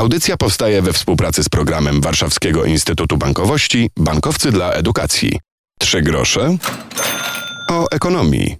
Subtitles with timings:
[0.00, 5.40] Audycja powstaje we współpracy z programem Warszawskiego Instytutu Bankowości Bankowcy dla Edukacji.
[5.80, 6.56] Trzy grosze
[7.70, 8.56] o ekonomii.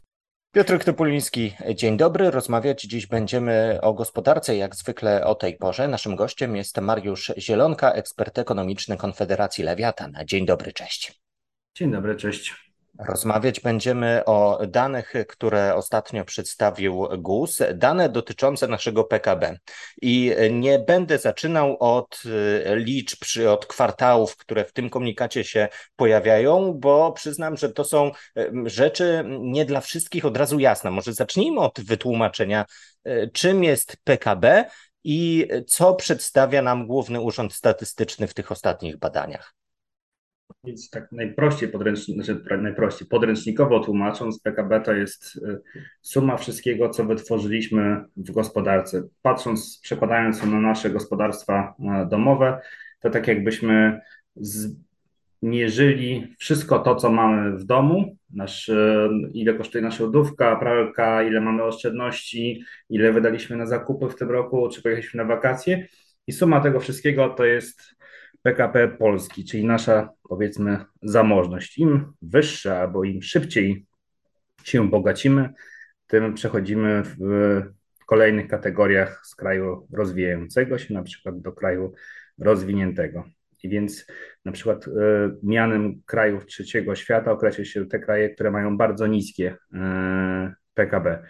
[0.54, 2.30] Piotr Topuliński, dzień dobry.
[2.30, 5.88] Rozmawiać dziś będziemy o gospodarce, jak zwykle o tej porze.
[5.88, 10.12] Naszym gościem jest Mariusz Zielonka, ekspert ekonomiczny Konfederacji Lewiatan.
[10.24, 11.20] Dzień dobry, cześć.
[11.76, 12.69] Dzień dobry, cześć.
[13.08, 19.58] Rozmawiać będziemy o danych, które ostatnio przedstawił GUS, dane dotyczące naszego PKB.
[20.02, 26.72] I nie będę zaczynał od y, liczb, od kwartałów, które w tym komunikacie się pojawiają,
[26.72, 30.90] bo przyznam, że to są y, rzeczy nie dla wszystkich od razu jasne.
[30.90, 32.64] Może zacznijmy od wytłumaczenia,
[33.06, 34.64] y, czym jest PKB
[35.04, 39.59] i co przedstawia nam Główny Urząd Statystyczny w tych ostatnich badaniach.
[40.64, 45.62] Więc tak najprościej, podręczni, znaczy najprościej podręcznikowo tłumacząc, PKB to jest y,
[46.00, 49.02] suma wszystkiego, co wytworzyliśmy w gospodarce.
[49.22, 52.60] Patrząc, przekładając na nasze gospodarstwa e, domowe,
[53.00, 54.00] to tak jakbyśmy
[55.42, 61.40] zmierzyli wszystko to, co mamy w domu, nasz, e, ile kosztuje nasza lodówka, pralka, ile
[61.40, 65.88] mamy oszczędności, ile wydaliśmy na zakupy w tym roku, czy pojechaliśmy na wakacje
[66.26, 67.99] i suma tego wszystkiego to jest
[68.42, 71.78] PKP Polski, czyli nasza, powiedzmy, zamożność.
[71.78, 73.86] Im wyższa albo im szybciej
[74.64, 75.50] się bogacimy,
[76.06, 77.62] tym przechodzimy w
[78.06, 81.92] kolejnych kategoriach z kraju rozwijającego się, na przykład do kraju
[82.38, 83.24] rozwiniętego.
[83.62, 84.06] I więc
[84.44, 84.90] na przykład y,
[85.42, 89.76] mianem krajów trzeciego świata określa się te kraje, które mają bardzo niskie y,
[90.74, 91.22] PKB.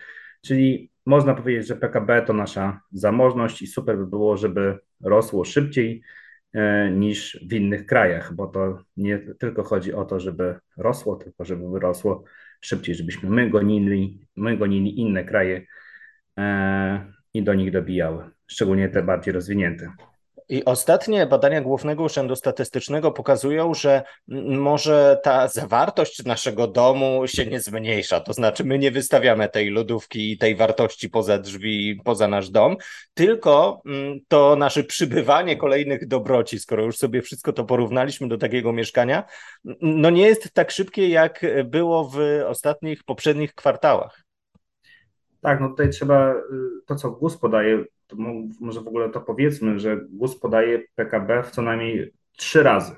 [0.43, 6.03] Czyli można powiedzieć, że PKB to nasza zamożność i super by było, żeby rosło szybciej,
[6.93, 11.81] niż w innych krajach, bo to nie tylko chodzi o to, żeby rosło, tylko żeby
[11.81, 12.25] rosło
[12.61, 15.67] szybciej, żebyśmy my gonili, my gonili inne kraje
[16.39, 19.93] e, i do nich dobijały, szczególnie te bardziej rozwinięte.
[20.51, 24.03] I ostatnie badania Głównego Urzędu Statystycznego pokazują, że
[24.49, 28.21] może ta zawartość naszego domu się nie zmniejsza.
[28.21, 32.77] To znaczy, my nie wystawiamy tej lodówki i tej wartości poza drzwi, poza nasz dom,
[33.15, 33.83] tylko
[34.29, 39.25] to nasze przybywanie kolejnych dobroci, skoro już sobie wszystko to porównaliśmy do takiego mieszkania,
[39.81, 44.30] no nie jest tak szybkie, jak było w ostatnich, poprzednich kwartałach.
[45.41, 46.41] Tak, no tutaj trzeba y,
[46.87, 47.85] to, co GUS podaje,
[48.61, 52.93] może w ogóle to powiedzmy, że GUS podaje PKB w co najmniej trzy razy.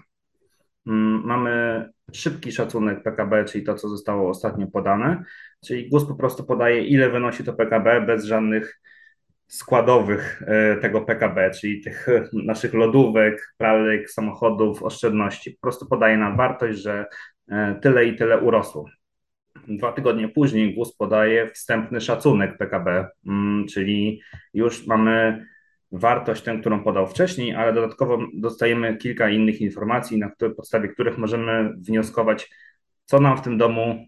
[0.86, 5.24] Mm, mamy szybki szacunek PKB, czyli to, co zostało ostatnio podane,
[5.64, 8.80] czyli GUS po prostu podaje, ile wynosi to PKB bez żadnych
[9.46, 15.50] składowych e, tego PKB, czyli tych naszych lodówek, pralek, samochodów, oszczędności.
[15.50, 17.06] Po prostu podaje nam wartość, że
[17.48, 18.88] e, tyle i tyle urosło.
[19.68, 24.20] Dwa tygodnie później GUS podaje wstępny szacunek PKB, mm, czyli
[24.54, 25.46] już mamy
[25.92, 31.72] wartość tę, którą podał wcześniej, ale dodatkowo dostajemy kilka innych informacji, na podstawie których możemy
[31.76, 32.50] wnioskować,
[33.04, 34.06] co nam w tym domu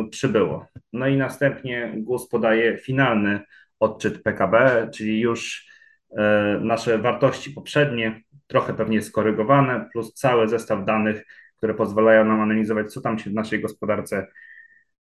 [0.00, 0.66] yy, przybyło.
[0.92, 3.40] No i następnie GUS podaje finalny
[3.80, 5.68] odczyt PKB, czyli już
[6.10, 6.18] yy,
[6.60, 11.24] nasze wartości poprzednie, trochę pewnie skorygowane, plus cały zestaw danych,
[11.58, 14.26] które pozwalają nam analizować, co tam się w naszej gospodarce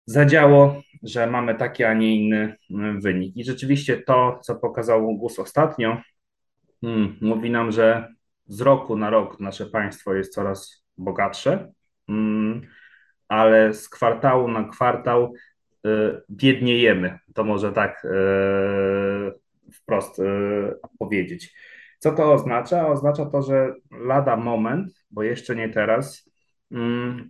[0.05, 3.37] zadziało, że mamy taki, a nie inny mm, wynik.
[3.37, 6.01] I rzeczywiście to, co pokazał GUS ostatnio,
[6.81, 8.13] hmm, mówi nam, że
[8.47, 11.71] z roku na rok nasze państwo jest coraz bogatsze,
[12.07, 12.61] hmm,
[13.27, 15.33] ale z kwartału na kwartał
[15.85, 15.89] y,
[16.29, 17.19] biedniejemy.
[17.33, 20.23] To może tak y, wprost y,
[20.99, 21.53] powiedzieć.
[21.99, 22.87] Co to oznacza?
[22.87, 26.28] Oznacza to, że lada moment, bo jeszcze nie teraz,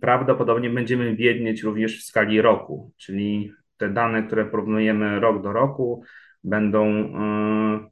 [0.00, 6.04] prawdopodobnie będziemy biednieć również w skali roku, czyli te dane, które porównujemy rok do roku,
[6.44, 7.90] będą y,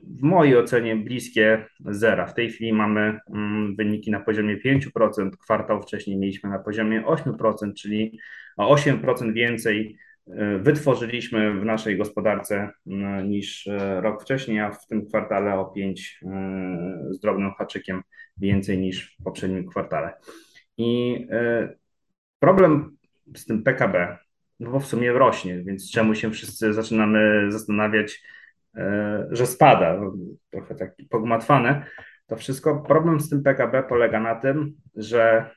[0.00, 2.26] w mojej ocenie bliskie zera.
[2.26, 7.72] W tej chwili mamy mm, wyniki na poziomie 5%, kwartał wcześniej mieliśmy na poziomie 8%,
[7.74, 8.18] czyli
[8.56, 9.96] o 8% więcej
[10.28, 12.90] y, wytworzyliśmy w naszej gospodarce y,
[13.24, 13.68] niż
[14.00, 16.20] rok wcześniej, a w tym kwartale o 5
[17.10, 18.02] z drobnym haczykiem
[18.36, 20.12] więcej niż w poprzednim kwartale.
[20.78, 21.68] I e,
[22.38, 22.96] problem
[23.34, 24.18] z tym PKB,
[24.60, 28.22] no bo w sumie rośnie, więc czemu się wszyscy zaczynamy zastanawiać,
[28.76, 30.00] e, że spada,
[30.50, 31.86] trochę tak pogmatwane,
[32.26, 32.80] to wszystko.
[32.80, 35.50] Problem z tym PKB polega na tym, że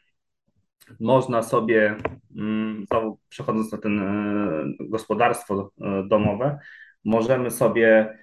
[1.00, 1.96] można sobie,
[2.38, 5.72] mm, znowu przechodząc na ten e, gospodarstwo
[6.08, 6.60] domowe,
[7.06, 8.18] możemy sobie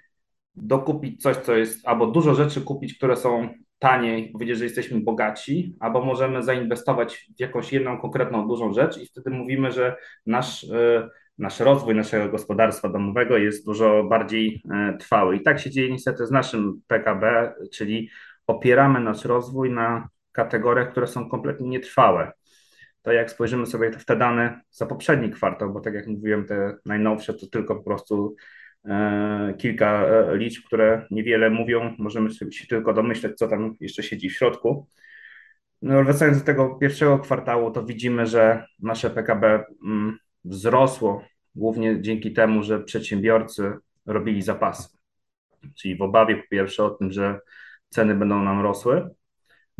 [0.56, 5.76] dokupić coś, co jest, albo dużo rzeczy kupić, które są taniej, powiedzieć, że jesteśmy bogaci,
[5.80, 9.96] albo możemy zainwestować w jakąś jedną konkretną dużą rzecz i wtedy mówimy, że
[10.26, 11.08] nasz, e,
[11.38, 14.62] nasz rozwój naszego gospodarstwa domowego jest dużo bardziej
[15.00, 15.36] trwały.
[15.36, 18.10] I tak się dzieje niestety z naszym PKB, czyli
[18.46, 22.32] opieramy nasz rozwój na kategoriach, które są kompletnie nietrwałe.
[23.02, 26.76] To jak spojrzymy sobie w te dane za poprzedni kwartał, bo tak jak mówiłem, te
[26.86, 28.36] najnowsze to tylko po prostu e,
[29.58, 34.32] kilka e, liczb, które niewiele mówią, możemy się tylko domyśleć, co tam jeszcze siedzi w
[34.32, 34.87] środku.
[35.82, 41.25] No, wracając do tego pierwszego kwartału, to widzimy, że nasze PKB mm, wzrosło
[41.55, 43.73] głównie dzięki temu, że przedsiębiorcy
[44.06, 44.88] robili zapasy.
[45.75, 47.40] Czyli w obawie po pierwsze o tym, że
[47.88, 49.11] ceny będą nam rosły,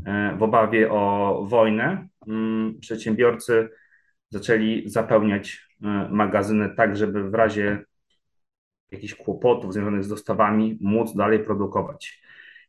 [0.07, 3.69] e, w obawie o wojnę mm, przedsiębiorcy
[4.31, 7.85] zaczęli zapełniać e, magazyny tak, żeby w razie
[8.91, 12.23] jakichś kłopotów związanych z dostawami móc dalej produkować.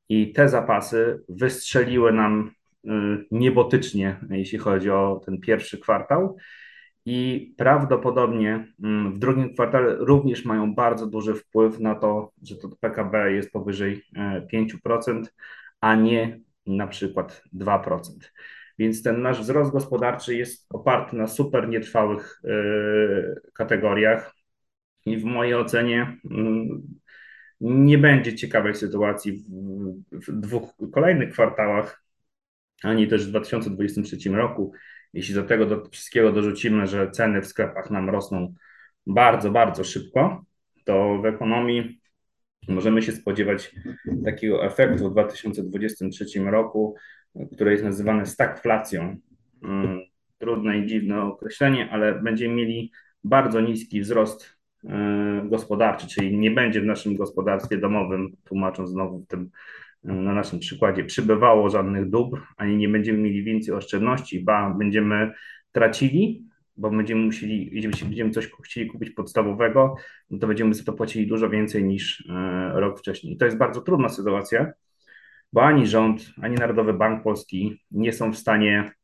[0.10, 2.52] I te zapasy wystrzeliły nam
[2.88, 2.92] e,
[3.32, 6.38] niebotycznie, jeśli chodzi o ten pierwszy kwartał.
[7.06, 12.70] I prawdopodobnie mm, w drugim kwartale również mają bardzo duży wpływ na to, że to
[12.80, 14.04] PKB jest powyżej
[14.54, 15.24] 5%,
[15.82, 18.00] a nie na przykład 2%.
[18.80, 24.39] Więc ten nasz wzrost gospodarczy jest oparty na super nietrwałych yy, kategoriach
[25.06, 26.82] i w mojej ocenie mm,
[27.62, 29.46] nie będzie ciekawej sytuacji w,
[30.12, 32.04] w dwóch kolejnych kwartałach,
[32.84, 34.72] ani też w 2023 roku.
[35.14, 38.54] Jeśli do tego do wszystkiego dorzucimy, że ceny w sklepach nam rosną
[39.08, 40.46] bardzo, bardzo szybko,
[40.86, 42.00] to w ekonomii
[42.68, 43.76] Możemy się spodziewać
[44.26, 46.96] takiego efektu w 2023 roku,
[47.56, 49.18] który jest nazywany stagflacją.
[49.64, 50.02] Mm,
[50.38, 52.92] trudne i dziwne określenie, ale będziemy mieli
[53.24, 54.59] bardzo niski wzrost
[55.44, 59.50] gospodarczy, czyli nie będzie w naszym gospodarstwie domowym, tłumacząc znowu w tym,
[60.06, 65.32] y, na naszym przykładzie, przybywało żadnych dóbr, ani nie będziemy mieli więcej oszczędności, ba, będziemy
[65.72, 69.96] tracili bo będziemy musieli, jeśli będziemy coś chcieli kupić podstawowego,
[70.30, 73.38] no to będziemy za to płacili dużo więcej niż e, rok wcześniej.
[73.38, 74.72] To jest bardzo trudna sytuacja,
[75.54, 78.99] bo ani rząd, ani Narodowy Bank Polski nie są w stanie Y,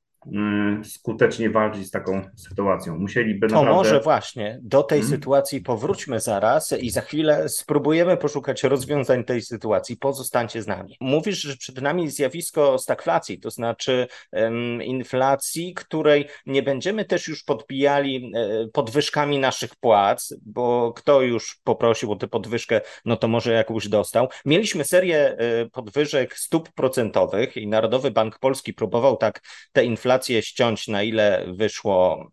[0.84, 2.98] skutecznie walczyć z taką sytuacją.
[2.98, 3.78] Musieliby to naprawdę...
[3.78, 5.18] może właśnie do tej hmm.
[5.18, 9.98] sytuacji powróćmy zaraz i za chwilę spróbujemy poszukać rozwiązań tej sytuacji.
[9.98, 10.98] Pozostańcie z nami.
[11.02, 17.44] Mówisz, że przed nami zjawisko stagflacji, to znaczy um, inflacji, której nie będziemy też już
[17.44, 23.54] podbijali um, podwyżkami naszych płac, bo kto już poprosił o tę podwyżkę, no to może
[23.54, 24.28] jakąś dostał.
[24.46, 29.42] Mieliśmy serię um, podwyżek stóp procentowych i Narodowy Bank Polski próbował tak
[29.72, 32.30] te inflacje inflację ściąć, na ile wyszło,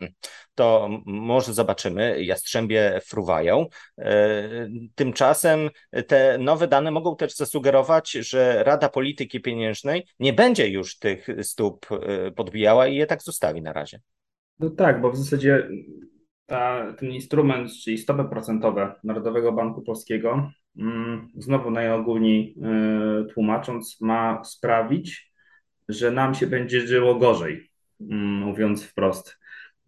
[0.55, 2.25] to może zobaczymy.
[2.25, 3.67] Jastrzębie fruwają.
[3.99, 5.71] E, tymczasem
[6.07, 11.87] te nowe dane mogą też zasugerować, że Rada Polityki Pieniężnej nie będzie już tych stóp
[11.93, 14.01] e, podbijała i je tak zostawi na razie.
[14.59, 15.69] No tak, bo w zasadzie
[16.47, 24.45] ta, ten instrument, czyli stopy procentowe Narodowego Banku Polskiego, mm, znowu najogólniej e, tłumacząc, ma
[24.45, 25.33] sprawić,
[25.89, 29.39] że nam się będzie żyło gorzej, mówiąc wprost.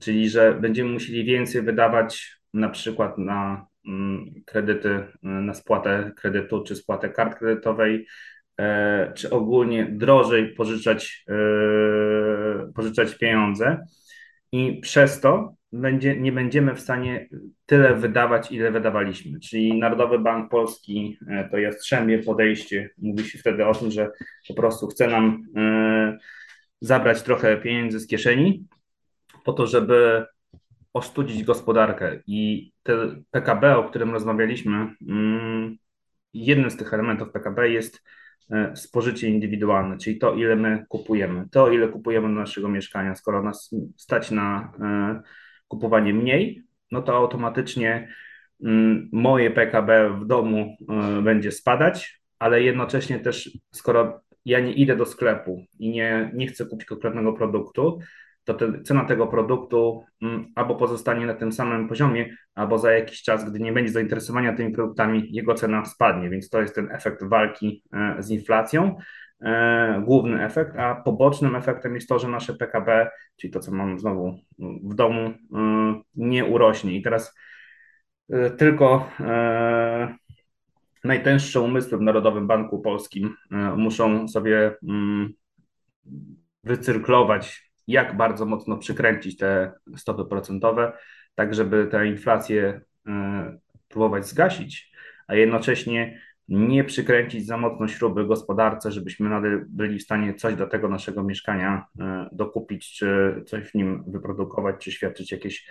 [0.00, 6.76] Czyli, że będziemy musieli więcej wydawać na przykład na mm, kredyty, na spłatę kredytu czy
[6.76, 8.06] spłatę kart kredytowej,
[8.60, 13.84] e, czy ogólnie drożej pożyczać, e, pożyczać pieniądze.
[14.52, 17.28] I przez to będzie, nie będziemy w stanie
[17.66, 19.40] tyle wydawać, ile wydawaliśmy.
[19.40, 22.90] Czyli Narodowy Bank Polski e, to jastrzębie podejście.
[22.98, 24.10] Mówi się wtedy o tym, że
[24.48, 26.18] po prostu chce nam e,
[26.86, 28.66] zabrać trochę pieniędzy z kieszeni
[29.44, 30.26] po to, żeby
[30.92, 32.22] ostudzić gospodarkę.
[32.26, 32.96] I te
[33.30, 35.76] PKB, o którym rozmawialiśmy, mm,
[36.34, 38.02] jednym z tych elementów PKB jest
[38.50, 43.14] E, spożycie indywidualne, czyli to, ile my kupujemy, to, ile kupujemy do naszego mieszkania.
[43.14, 45.22] Skoro nas stać na e,
[45.68, 48.08] kupowanie mniej, no to automatycznie
[48.64, 54.96] mm, moje PKB w domu e, będzie spadać, ale jednocześnie też, skoro ja nie idę
[54.96, 57.98] do sklepu i nie, nie chcę kupić konkretnego produktu,
[58.44, 63.22] to te, cena tego produktu mm, albo pozostanie na tym samym poziomie, albo za jakiś
[63.22, 66.30] czas, gdy nie będzie zainteresowania tymi produktami, jego cena spadnie.
[66.30, 68.96] Więc to jest ten efekt walki e, z inflacją,
[69.40, 73.98] e, główny efekt, a pobocznym efektem jest to, że nasze PKB, czyli to, co mam
[73.98, 75.34] znowu w domu, e,
[76.14, 76.96] nie urośnie.
[76.96, 77.34] I teraz
[78.58, 79.10] tylko
[81.04, 83.36] najtęższe umysły w Narodowym Banku Polskim
[83.76, 85.32] muszą sobie mm,
[86.64, 90.92] wycyrklować jak bardzo mocno przykręcić te stopy procentowe,
[91.34, 93.58] tak żeby tę inflację e,
[93.88, 94.92] próbować zgasić,
[95.26, 100.66] a jednocześnie nie przykręcić za mocno śruby gospodarce, żebyśmy nadal byli w stanie coś do
[100.66, 105.66] tego naszego mieszkania e, dokupić, czy coś w nim wyprodukować, czy świadczyć jakieś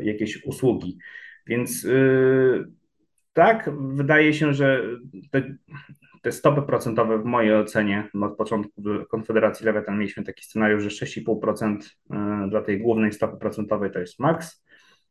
[0.00, 0.98] jakieś usługi.
[1.46, 1.86] Więc
[3.32, 4.82] tak, wydaje się, że
[5.30, 5.42] te,
[6.22, 11.78] te stopy procentowe w mojej ocenie od początku Konfederacji Lewiatan mieliśmy taki scenariusz, że 6,5%
[12.48, 14.64] dla tej głównej stopy procentowej to jest maks.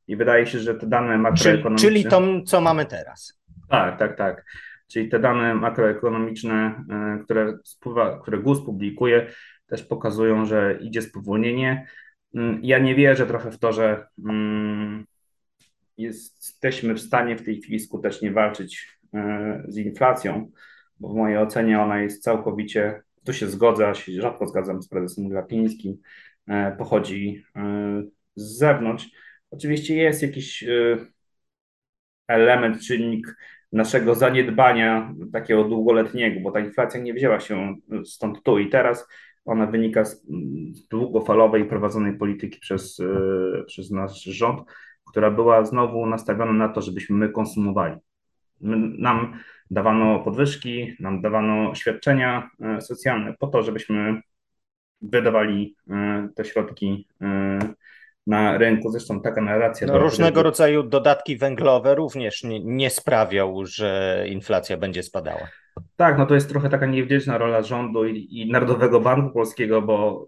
[0.08, 1.90] I wydaje się, że te dane makroekonomiczne.
[1.90, 3.42] Czyli, czyli to, co mamy teraz.
[3.70, 4.46] Tak, tak, tak.
[4.88, 9.28] Czyli te dane makroekonomiczne, e, które, spływa, które GUS publikuje,
[9.68, 11.88] też pokazują, że idzie spowolnienie.
[12.36, 15.06] Mm, ja nie wierzę trochę w to, że mm,
[16.01, 20.51] jesteśmy w stanie w tej chwili skutecznie walczyć e, z inflacją,
[21.00, 25.29] bo w mojej ocenie ona jest całkowicie, tu się zgodzę, się rzadko zgadzam z prezesem
[25.29, 25.98] Glapińskim,
[26.48, 27.43] e, pochodzi
[28.36, 29.10] z zewnątrz.
[29.51, 30.63] Oczywiście jest jakiś
[32.27, 33.36] element, czynnik
[33.72, 39.08] naszego zaniedbania takiego długoletniego, bo ta inflacja nie wzięła się stąd tu i teraz,
[39.46, 40.25] ona wynika z
[40.89, 44.60] długofalowej prowadzonej polityki przez, e, przez nasz rząd,
[45.12, 47.96] która była znowu nastawiona na to, żebyśmy my konsumowali.
[48.98, 49.34] Nam
[49.72, 54.22] dawano podwyżki, nam dawano świadczenia e, socjalne po to, żebyśmy
[55.01, 57.08] wydawali e, te środki
[58.27, 58.89] na rynku.
[58.89, 59.88] Zresztą taka narracja.
[59.88, 65.48] No, różnego rodzaju dodatki węglowe również nie, nie sprawiał, że inflacja będzie spadała.
[65.96, 70.27] Tak, no to jest trochę taka niewdzięczna rola rządu i, i Narodowego Banku Polskiego, bo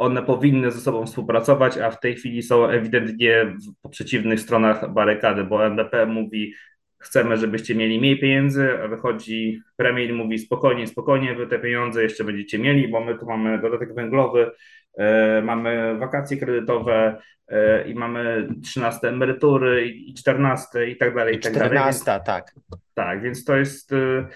[0.00, 5.44] one powinny ze sobą współpracować, a w tej chwili są ewidentnie po przeciwnych stronach barykady,
[5.44, 6.54] bo NBP mówi,
[6.98, 12.02] chcemy, żebyście mieli mniej pieniędzy, a wychodzi premier i mówi spokojnie, spokojnie, wy te pieniądze
[12.02, 14.50] jeszcze będziecie mieli, bo my tu mamy dodatek węglowy,
[14.98, 21.36] E, mamy wakacje kredytowe e, i mamy 13 emerytury i 14 i tak dalej.
[21.36, 22.22] I, tak 14, dalej.
[22.26, 22.54] tak.
[22.94, 24.26] Tak, więc to jest e,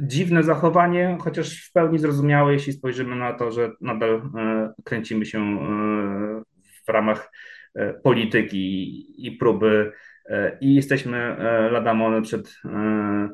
[0.00, 4.22] dziwne zachowanie, chociaż w pełni zrozumiałe, jeśli spojrzymy na to, że nadal
[4.84, 5.58] kręcimy się
[6.86, 7.32] w ramach
[8.02, 9.92] polityki i próby
[10.60, 11.36] i jesteśmy
[11.70, 12.56] lada przed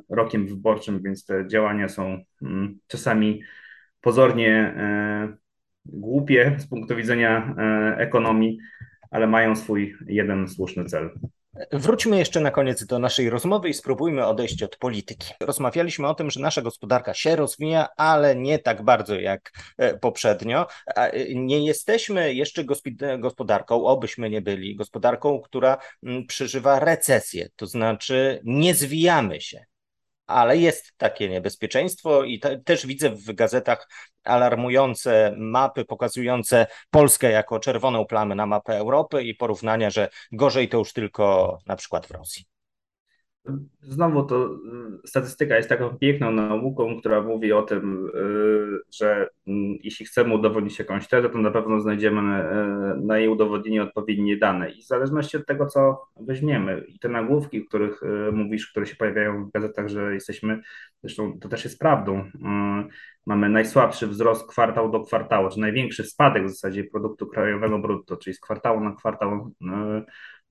[0.08, 3.42] rokiem wyborczym, więc te działania są mm, czasami
[4.00, 4.74] pozornie
[5.92, 8.58] głupie z punktu widzenia e, ekonomii,
[9.10, 11.10] ale mają swój jeden słuszny cel.
[11.72, 15.34] Wróćmy jeszcze na koniec do naszej rozmowy i spróbujmy odejść od polityki.
[15.40, 20.66] Rozmawialiśmy o tym, że nasza gospodarka się rozwija, ale nie tak bardzo jak e, poprzednio.
[20.86, 22.64] E, nie jesteśmy jeszcze
[23.18, 25.78] gospodarką, obyśmy nie byli, gospodarką, która
[26.28, 29.64] przeżywa recesję, to znaczy nie zwijamy się
[30.26, 33.88] ale jest takie niebezpieczeństwo i te, też widzę w gazetach
[34.26, 40.78] alarmujące mapy pokazujące Polskę jako czerwoną plamę na mapę Europy i porównania, że gorzej to
[40.78, 42.55] już tylko na przykład w Rosji.
[43.82, 44.54] Znowu to
[45.04, 50.34] y, statystyka jest taką piękną nauką, która mówi o tym, y, że mm, jeśli chcemy
[50.34, 54.70] udowodnić jakąś tezę, to na pewno znajdziemy y, na jej udowodnienie odpowiednie dane.
[54.70, 58.00] I w zależności od tego, co weźmiemy, i te nagłówki, o których
[58.32, 60.60] mówisz, które się pojawiają w gazetach, że jesteśmy,
[61.02, 62.30] zresztą to też jest prawdą,
[63.26, 68.34] mamy najsłabszy wzrost kwartał do kwartału, czy największy spadek w zasadzie produktu krajowego brutto, czyli
[68.34, 69.52] z kwartału na kwartał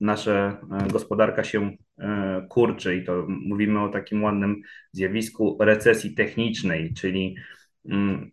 [0.00, 4.62] nasza e, gospodarka się e, kurczy i to mówimy o takim ładnym
[4.92, 7.36] zjawisku recesji technicznej, czyli
[7.88, 8.30] mm,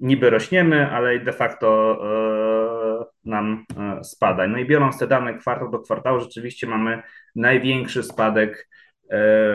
[0.00, 3.64] niby rośniemy, ale de facto e, nam
[4.02, 4.46] spada.
[4.46, 7.02] No i biorąc te dane kwartał do kwartału, rzeczywiście mamy
[7.34, 8.68] największy spadek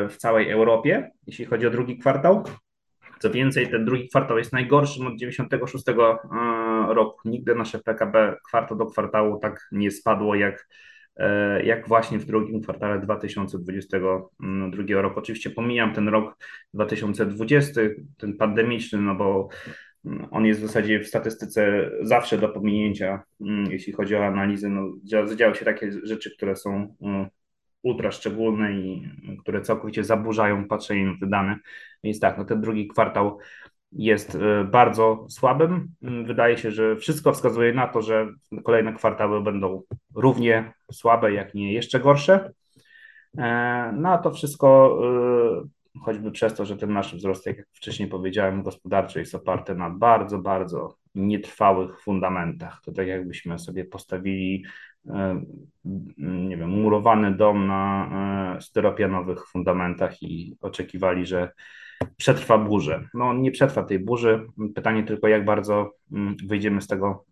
[0.10, 2.44] w całej Europie, jeśli chodzi o drugi kwartał.
[3.20, 5.86] Co więcej, ten drugi kwartał jest najgorszym od 96
[6.88, 7.30] roku.
[7.30, 10.68] Nigdy nasze PKB kwartał do kwartału tak nie spadło jak
[11.64, 15.20] jak właśnie w drugim kwartale 2022 roku.
[15.20, 16.38] Oczywiście pomijam ten rok
[16.74, 17.82] 2020,
[18.18, 19.50] ten pandemiczny, no bo
[20.32, 24.70] on jest w zasadzie w statystyce zawsze do pominięcia, mm, jeśli chodzi o analizy.
[24.70, 24.92] No,
[25.36, 27.28] działy się takie rzeczy, które są mm,
[27.84, 29.10] ultra szczególne i
[29.42, 31.58] które całkowicie zaburzają patrzenie na te dane.
[32.04, 33.40] Więc tak, no ten drugi kwartał
[33.92, 35.88] jest e, bardzo słabym.
[36.04, 38.28] Mm, wydaje się, że wszystko wskazuje na to, że
[38.64, 39.82] kolejne kwartały będą
[40.16, 42.52] równie słabe, jak nie jeszcze gorsze.
[43.38, 45.00] E, no a to wszystko
[45.96, 49.90] e, choćby przez to, że ten nasz wzrost, jak wcześniej powiedziałem, gospodarczy jest oparty na
[49.90, 52.82] bardzo, bardzo nietrwałych fundamentach.
[52.86, 54.64] To tak jakbyśmy sobie postawili
[56.18, 58.10] nie wiem, murowany dom na
[58.62, 61.52] styropianowych fundamentach i oczekiwali, że
[62.18, 63.08] przetrwa burzę.
[63.14, 64.48] No on nie przetrwa tej burzy.
[64.76, 67.26] Pytanie tylko, jak bardzo mm, wyjdziemy z tego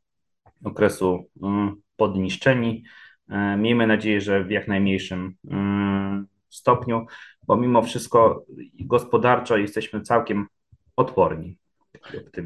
[0.63, 2.83] okresu mm, podniszczeni.
[3.29, 7.05] E, miejmy nadzieję, że w jak najmniejszym mm, stopniu,
[7.47, 8.45] bo mimo wszystko
[8.79, 10.47] gospodarczo jesteśmy całkiem
[10.95, 11.57] odporni.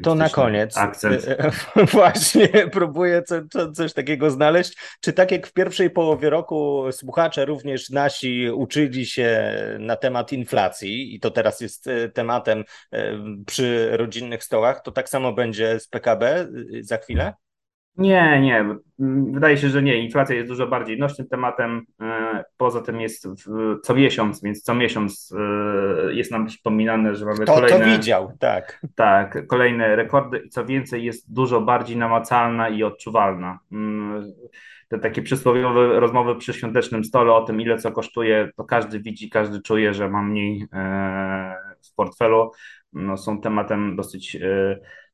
[0.02, 0.76] To na koniec.
[0.76, 1.26] Akcent.
[1.92, 4.76] Właśnie, próbuję co, co, coś takiego znaleźć.
[5.00, 11.14] Czy tak jak w pierwszej połowie roku słuchacze również nasi uczyli się na temat inflacji
[11.14, 15.88] i to teraz jest e, tematem e, przy rodzinnych stołach, to tak samo będzie z
[15.88, 16.46] PKB e,
[16.80, 17.34] za chwilę?
[17.96, 18.64] Nie, nie.
[19.32, 19.96] Wydaje się, że nie.
[19.96, 21.82] Inflacja jest dużo bardziej nośnym tematem.
[22.00, 23.28] E, poza tym jest
[23.82, 27.78] co miesiąc, więc co miesiąc e, jest nam przypominane, że mamy Kto kolejne.
[27.78, 28.86] to widział, tak.
[28.94, 33.58] Tak, kolejne rekordy i co więcej jest dużo bardziej namacalna i odczuwalna.
[33.72, 34.32] Mm,
[34.88, 39.30] te takie przysłowiowe rozmowy przy świątecznym stole o tym, ile co kosztuje, to każdy widzi,
[39.30, 42.50] każdy czuje, że ma mniej e, w portfelu.
[42.92, 44.36] No, są tematem dosyć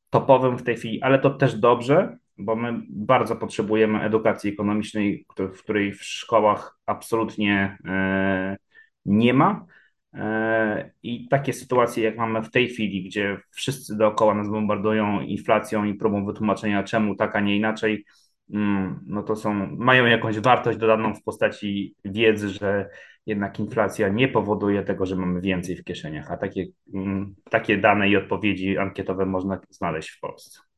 [0.09, 5.63] topowym w tej chwili, ale to też dobrze, bo my bardzo potrzebujemy edukacji ekonomicznej, w
[5.63, 8.57] której w szkołach absolutnie e,
[9.05, 9.65] nie ma.
[10.13, 15.83] E, I takie sytuacje, jak mamy w tej chwili, gdzie wszyscy dookoła nas bombardują inflacją
[15.85, 18.05] i próbą wytłumaczenia, czemu tak, a nie inaczej,
[18.53, 22.89] mm, no to są, mają jakąś wartość dodaną w postaci wiedzy, że
[23.25, 28.09] jednak inflacja nie powoduje tego, że mamy więcej w kieszeniach, a takie, mm, takie dane
[28.09, 30.70] i odpowiedzi ankietowe można znaleźć w Polsce.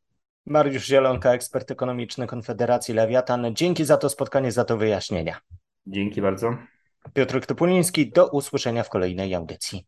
[0.46, 3.46] Mariusz Zielonka, ekspert ekonomiczny Konfederacji Lewiatan.
[3.56, 5.40] Dzięki za to spotkanie, za to wyjaśnienia.
[5.88, 6.58] Dzięki bardzo.
[7.14, 9.86] Piotr Topuliński, do usłyszenia w kolejnej audycji.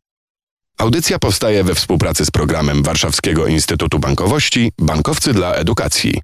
[0.78, 6.20] Audycja powstaje we współpracy z programem Warszawskiego Instytutu Bankowości Bankowcy dla Edukacji.